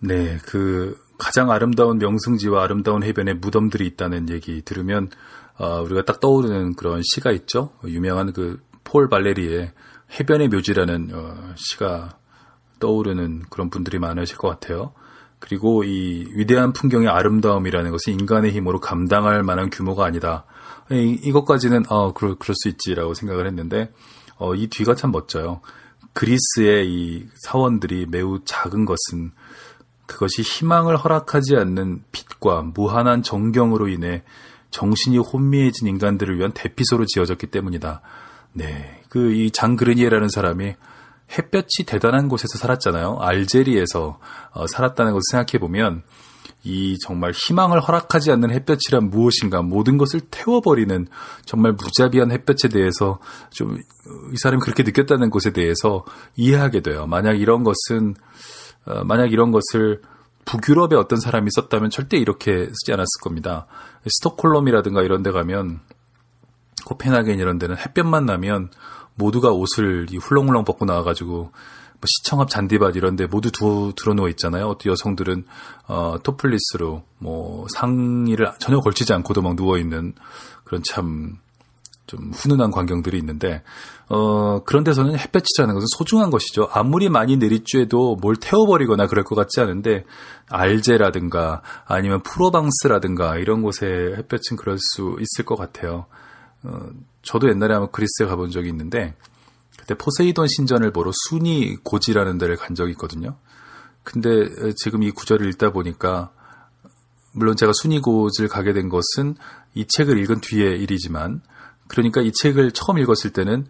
[0.00, 5.08] 네, 그 가장 아름다운 명승지와 아름다운 해변에 무덤들이 있다는 얘기 들으면
[5.58, 7.72] 어, 우리가 딱 떠오르는 그런 시가 있죠.
[7.84, 9.72] 유명한 그 폴 발레리의
[10.18, 12.16] 해변의 묘지라는 어, 시가
[12.78, 14.94] 떠오르는 그런 분들이 많으실 것 같아요.
[15.38, 20.44] 그리고 이 위대한 풍경의 아름다움이라는 것은 인간의 힘으로 감당할 만한 규모가 아니다.
[20.90, 23.92] 이, 이것까지는 어 그럴, 그럴 수 있지라고 생각을 했는데
[24.36, 25.60] 어, 이 뒤가 참 멋져요.
[26.12, 29.32] 그리스의 이 사원들이 매우 작은 것은
[30.06, 34.22] 그것이 희망을 허락하지 않는 빛과 무한한 정경으로 인해
[34.70, 38.00] 정신이 혼미해진 인간들을 위한 대피소로 지어졌기 때문이다.
[38.52, 39.02] 네.
[39.08, 40.74] 그 이 장 그르니에라는 사람이
[41.38, 43.18] 햇볕이 대단한 곳에서 살았잖아요.
[43.20, 44.18] 알제리에서
[44.52, 46.02] 어, 살았다는 것을 생각해 보면
[46.62, 51.06] 이 정말 희망을 허락하지 않는 햇볕이란 무엇인가 모든 것을 태워버리는
[51.44, 53.18] 정말 무자비한 햇볕에 대해서
[53.50, 53.78] 좀
[54.32, 56.04] 이 사람이 그렇게 느꼈다는 것에 대해서
[56.36, 57.06] 이해하게 돼요.
[57.06, 58.14] 만약 이런 것은
[58.86, 60.02] 어, 만약 이런 것을
[60.44, 63.66] 북유럽에 어떤 사람이 썼다면 절대 이렇게 쓰지 않았을 겁니다.
[64.06, 65.80] 스톡홀름이라든가 이런 데 가면
[66.86, 68.70] 코펜하겐 이런 데는 햇볕만 나면
[69.16, 74.68] 모두가 옷을 훌렁훌렁 벗고 나와가지고 뭐 시청 앞 잔디밭 이런 데 모두 두, 들어누워 있잖아요.
[74.68, 75.46] 어떤 여성들은
[75.88, 80.14] 어, 토플리스로 뭐 상의를 전혀 걸치지 않고도 막 누워 있는
[80.64, 81.38] 그런 참
[82.06, 83.62] 좀 훈훈한 광경들이 있는데
[84.08, 86.68] 어, 그런 데서는 햇볕이라는 것은 소중한 것이죠.
[86.72, 90.04] 아무리 많이 내리쬐도 뭘 태워버리거나 그럴 것 같지 않은데
[90.48, 96.06] 알제라든가 아니면 프로방스라든가 이런 곳에 햇볕은 그럴 수 있을 것 같아요.
[96.62, 96.78] 어,
[97.22, 99.14] 저도 옛날에 한번 그리스에 가본 적이 있는데
[99.76, 103.36] 그때 포세이돈 신전을 보러 순이 고지라는 데를 간 적이 있거든요.
[104.04, 104.28] 근데
[104.76, 106.30] 지금 이 구절을 읽다 보니까
[107.34, 109.34] 물론 제가 순이 고지를 가게 된 것은
[109.74, 111.42] 이 책을 읽은 뒤의 일이지만
[111.88, 113.66] 그러니까 이 책을 처음 읽었을 때는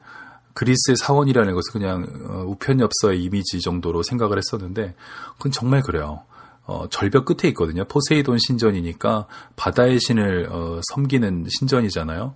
[0.55, 4.95] 그리스의 사원이라는 것은 그냥 어, 우편엽서의 이미지 정도로 생각을 했었는데
[5.35, 6.23] 그건 정말 그래요.
[6.65, 7.85] 어, 절벽 끝에 있거든요.
[7.85, 12.35] 포세이돈 신전이니까 바다의 신을 어, 섬기는 신전이잖아요.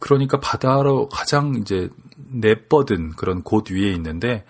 [0.00, 4.44] 그러니까 바다로 가장 이제 내뻗은 그런 곳 위에 있는데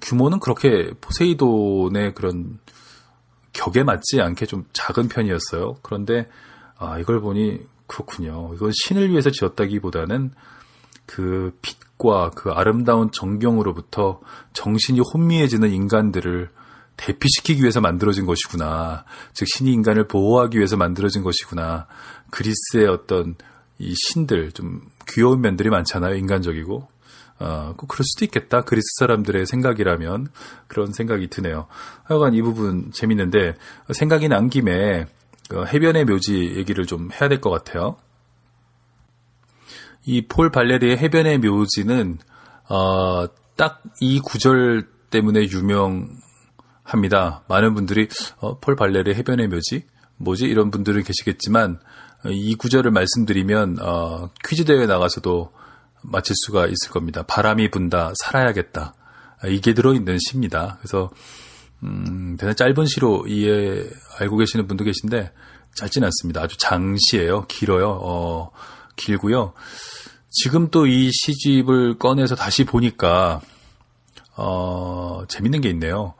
[0.00, 2.58] 규모는 그렇게 포세이돈의 그런
[3.52, 5.76] 격에 맞지 않게 좀 작은 편이었어요.
[5.82, 6.26] 그런데
[6.76, 7.60] 아, 이걸 보니
[7.92, 8.52] 그렇군요.
[8.54, 10.30] 이건 신을 위해서 지었다기보다는
[11.04, 14.20] 그 빛과 그 아름다운 정경으로부터
[14.54, 16.48] 정신이 혼미해지는 인간들을
[16.96, 19.04] 대피시키기 위해서 만들어진 것이구나.
[19.34, 21.86] 즉 신이 인간을 보호하기 위해서 만들어진 것이구나.
[22.30, 23.34] 그리스의 어떤
[23.78, 26.14] 이 신들 좀 귀여운 면들이 많잖아요.
[26.16, 26.88] 인간적이고.
[27.40, 28.62] 어, 그럴 수도 있겠다.
[28.62, 30.28] 그리스 사람들의 생각이라면
[30.66, 31.66] 그런 생각이 드네요.
[32.04, 33.56] 하여간 이 부분 재밌는데
[33.92, 35.06] 생각이 난 김에
[35.52, 37.96] 그 해변의 묘지 얘기를 좀 해야 될 것 같아요.
[40.06, 42.18] 이 폴 발레리의 해변의 묘지는
[42.70, 43.26] 어,
[43.56, 47.42] 딱 이 구절 때문에 유명합니다.
[47.48, 48.08] 많은 분들이
[48.38, 49.84] 어, 폴 발레리의 해변의 묘지
[50.16, 51.80] 뭐지 이런 분들은 계시겠지만
[52.26, 55.52] 이 구절을 말씀드리면 어, 퀴즈 대회 나가서도
[56.02, 57.24] 맞힐 수가 있을 겁니다.
[57.24, 58.94] 바람이 분다 살아야겠다
[59.48, 60.78] 이게 들어있는 시입니다.
[60.80, 61.10] 그래서
[61.82, 63.84] 음, 대단히 짧은 시로 이해
[64.20, 65.32] 알고 계시는 분도 계신데
[65.74, 66.42] 짧진 않습니다.
[66.42, 67.46] 아주 장시예요.
[67.46, 67.98] 길어요.
[68.02, 68.50] 어,
[68.96, 69.54] 길고요.
[70.30, 73.40] 지금 또 이 시집을 꺼내서 다시 보니까
[74.36, 76.14] 어, 재밌는 게 있네요.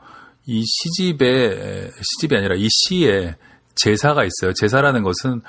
[0.45, 3.35] 이 시집에 시집이 아니라 이 시에
[3.75, 4.53] 제사가 있어요.
[4.53, 5.41] 제사라는 것은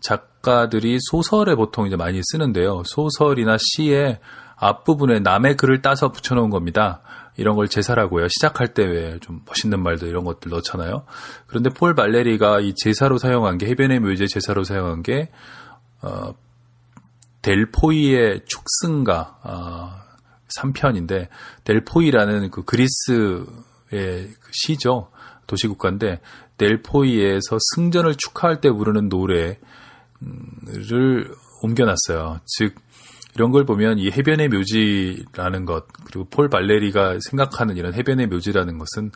[0.00, 2.82] 작가들이 소설에 보통 이제 많이 쓰는데요.
[2.86, 4.18] 소설이나 시에
[4.60, 7.00] 앞부분에 남의 글을 따서 붙여놓은 겁니다.
[7.36, 8.28] 이런 걸 제사라고요.
[8.28, 11.04] 시작할 때 왜 좀 멋있는 말도 이런 것들 넣잖아요.
[11.46, 15.30] 그런데 폴 발레리가 이 제사로 사용한 게 해변의 묘제 제사로 사용한 게
[16.02, 16.34] 어,
[17.42, 19.90] 델포이의 축승가 어,
[20.58, 21.28] 3편인데
[21.64, 23.46] 델포이라는 그 그리스의
[23.90, 25.10] 그 시죠.
[25.46, 26.20] 도시국가인데
[26.58, 29.56] 델포이에서 승전을 축하할 때 부르는 노래를
[31.62, 32.40] 옮겨놨어요.
[32.44, 32.74] 즉
[33.34, 39.12] 이런 걸 보면 이 해변의 묘지라는 것 그리고 폴 발레리가 생각하는 이런 해변의 묘지라는 것은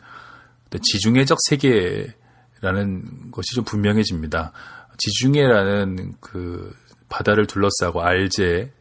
[0.81, 4.51] 지중해적 세계라는 것이 좀 분명해집니다.
[4.97, 6.73] 지중해라는 그
[7.09, 8.71] 바다를 둘러싸고 알제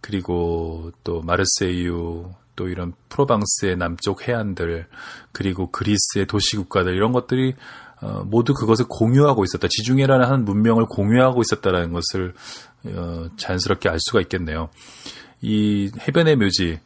[0.00, 4.86] 그리고 또 마르세유 또 이런 프로방스의 남쪽 해안들
[5.32, 7.54] 그리고 그리스의 도시 국가들 이런 것들이
[8.00, 9.68] 어, 모두 그것을 공유하고 있었다.
[9.68, 12.34] 지중해라는 한 문명을 공유하고 있었다라는 것을
[12.86, 14.70] 어, 자연스럽게 알 수가 있겠네요.
[15.42, 16.80] 이 해변의 묘지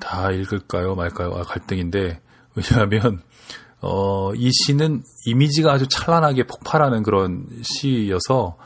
[0.00, 2.20] 다 읽을까요 말까요 아, 갈등인데
[2.54, 3.22] 왜냐하면
[3.80, 8.56] 어, 이 시는 이미지가 아주 찬란하게 폭발하는 그런 시여서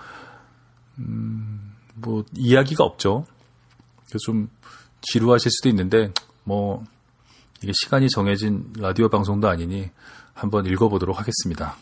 [0.98, 3.26] 음, 뭐 이야기가 없죠.
[4.24, 4.48] 좀
[5.00, 6.12] 지루하실 수도 있는데
[6.44, 6.84] 뭐
[7.62, 9.90] 이게 시간이 정해진 라디오 방송도 아니니
[10.34, 11.76] 한번 읽어보도록 하겠습니다.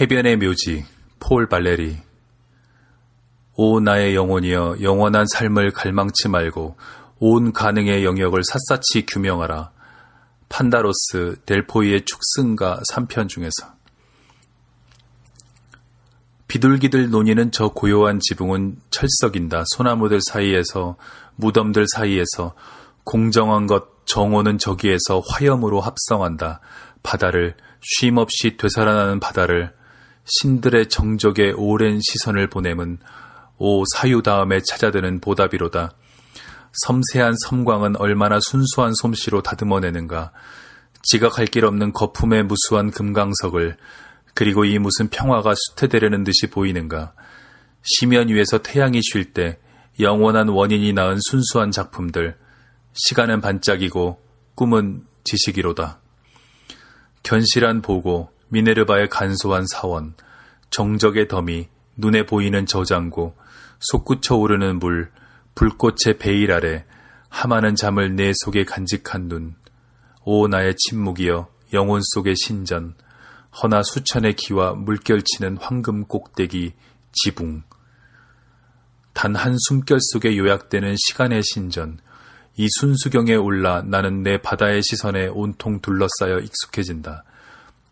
[0.00, 0.86] 해변의 묘지
[1.18, 1.98] 폴 발레리
[3.54, 6.76] 오 나의 영혼이여 영원한 삶을 갈망치 말고
[7.18, 9.70] 온 가능의 영역을 샅샅이 규명하라.
[10.48, 13.79] 판다로스 델포이의 축승가 3편 중에서
[16.50, 19.62] 비둘기들 논이는 저 고요한 지붕은 철석인다.
[19.68, 20.96] 소나무들 사이에서
[21.36, 22.56] 무덤들 사이에서
[23.04, 26.58] 공정한 것 정오는 저기에서 화염으로 합성한다.
[27.04, 29.72] 바다를 쉼없이 되살아나는 바다를
[30.24, 32.98] 신들의 정적에 오랜 시선을 보냄은
[33.58, 35.92] 오 사유 다음에 찾아드는 보답이로다.
[36.72, 40.32] 섬세한 섬광은 얼마나 순수한 솜씨로 다듬어내는가.
[41.02, 43.76] 지각할 길 없는 거품의 무수한 금강석을
[44.40, 47.12] 그리고 이 무슨 평화가 수태되려는 듯이 보이는가.
[47.82, 49.58] 시면 위에서 태양이 쉴 때
[50.00, 52.38] 영원한 원인이 낳은 순수한 작품들.
[52.94, 54.18] 시간은 반짝이고
[54.54, 56.00] 꿈은 지식이로다.
[57.22, 60.14] 견실한 보고 미네르바의 간소한 사원,
[60.70, 63.36] 정적의 더미, 눈에 보이는 저장고,
[63.78, 65.10] 솟구쳐 오르는 물,
[65.54, 66.86] 불꽃의 베일 아래
[67.28, 69.54] 하마는 잠을 내 속에 간직한 눈.
[70.24, 72.94] 오 나의 침묵이여 영혼 속의 신전.
[73.52, 76.72] 허나 수천의 기와 물결치는 황금 꼭대기
[77.12, 77.62] 지붕.
[79.12, 81.98] 단 한 숨결 속에 요약되는 시간의 신전.
[82.56, 87.24] 이 순수경에 올라 나는 내 바다의 시선에 온통 둘러싸여 익숙해진다.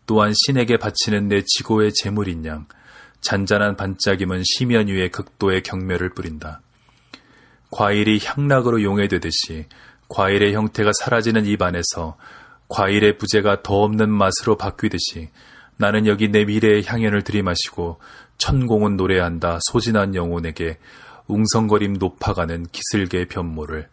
[0.05, 2.67] 또한 신에게 바치는 내 지고의 재물인 양.
[3.21, 6.61] 잔잔한 반짝임은 시면 위에 극도의 경멸을 뿌린다.
[7.69, 9.67] 과일이 향락으로 용해되듯이
[10.07, 12.17] 과일의 형태가 사라지는 입 안에서
[12.69, 15.29] 과일의 부재가 더 없는 맛으로 바뀌듯이
[15.77, 17.99] 나는 여기 내 미래의 향연을 들이마시고
[18.37, 20.77] 천공은 노래한다 소진한 영혼에게
[21.27, 23.87] 웅성거림 높아가는 기슬개 변모를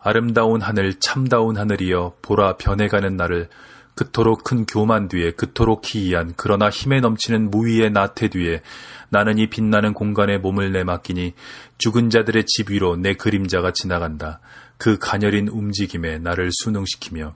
[0.00, 3.48] 아름다운 하늘 참다운 하늘이여 보라 변해가는 나를
[3.96, 8.60] 그토록 큰 교만 뒤에 그토록 기이한 그러나 힘에 넘치는 무위의 나태 뒤에
[9.08, 11.32] 나는 이 빛나는 공간에 몸을 내맡기니
[11.78, 14.40] 죽은 자들의 집 위로 내 그림자가 지나간다.
[14.76, 17.34] 그 가녀린 움직임에 나를 순응시키며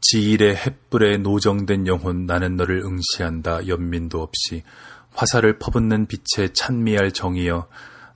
[0.00, 4.62] 지일의 햇불에 노정된 영혼 나는 너를 응시한다 연민도 없이
[5.14, 7.68] 화살을 퍼붓는 빛에 찬미할 정이여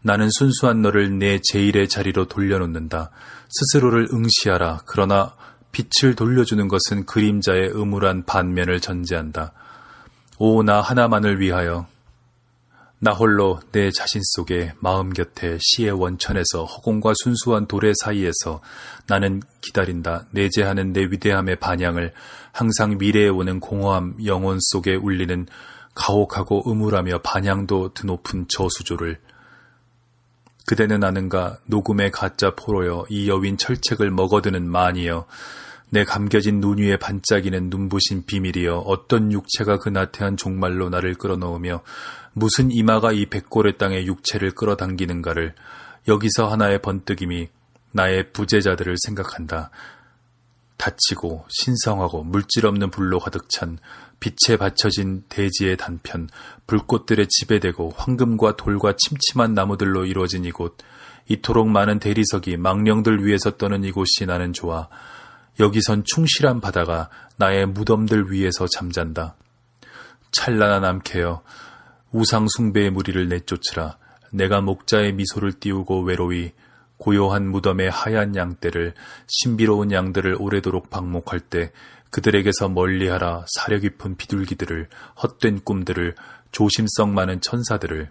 [0.07, 3.11] 나는 순수한 너를 내 제일의 자리로 돌려놓는다.
[3.49, 4.83] 스스로를 응시하라.
[4.87, 5.35] 그러나
[5.73, 9.53] 빛을 돌려주는 것은 그림자의 음울한 반면을 전제한다.
[10.39, 11.87] 오, 나 하나만을 위하여.
[13.01, 18.63] 나 홀로 내 자신 속에 마음 곁에 시의 원천에서 허공과 순수한 도래 사이에서
[19.07, 20.27] 나는 기다린다.
[20.31, 22.13] 내재하는 내 위대함의 반향을
[22.53, 25.47] 항상 미래에 오는 공허함 영혼 속에 울리는
[25.95, 29.21] 가혹하고 음울하며 반향도 드높은 저수조를
[30.67, 35.27] 그대는 아는가 녹음의 가짜 포로여 이 여윈 철책을 먹어드는 마니여
[35.95, 41.85] 내 감겨진 눈 위에 반짝이는 눈부신 비밀이여 어떤 육체가 그 나태한 종말로 나를 끌어넣으며
[42.33, 45.55] 무슨 이마가 이 백골의 땅에 육체를 끌어당기는가를
[46.09, 47.47] 여기서 하나의 번뜩임이
[47.93, 49.71] 나의 부재자들을 생각한다.
[50.79, 53.79] 다치고 신성하고 물질 없는 불로 가득 찬
[54.19, 56.29] 빛에 받쳐진 대지의 단편,
[56.67, 60.77] 불꽃들의 지배되고 황금과 돌과 침침한 나무들로 이루어진 이곳,
[61.29, 64.89] 이토록 많은 대리석이 망령들 위에서 떠는 이곳이 나는 좋아.
[65.61, 69.37] 여기선 충실한 바다가 나의 무덤들 위에서 잠잔다.
[70.33, 71.43] 찬란한 암캐여
[72.13, 73.99] 우상 숭배의 무리를 내쫓으라.
[74.33, 76.53] 내가 목자의 미소를 띄우고 외로이
[76.97, 78.95] 고요한 무덤의 하얀 양떼를
[79.27, 81.73] 신비로운 양들을 오래도록 방목할 때
[82.11, 84.89] 그들에게서 멀리하라 사려 깊은 비둘기들을
[85.23, 86.15] 헛된 꿈들을
[86.53, 88.11] 조심성 많은 천사들을